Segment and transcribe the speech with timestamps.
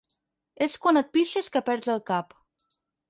[0.67, 2.35] És quan et pixes que perds el cap.